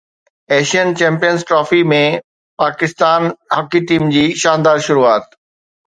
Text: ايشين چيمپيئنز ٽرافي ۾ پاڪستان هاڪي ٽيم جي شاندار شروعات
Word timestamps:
ايشين 0.53 0.89
چيمپيئنز 1.01 1.45
ٽرافي 1.51 1.81
۾ 1.93 2.01
پاڪستان 2.63 3.31
هاڪي 3.55 3.87
ٽيم 3.93 4.13
جي 4.19 4.29
شاندار 4.45 4.87
شروعات 4.89 5.43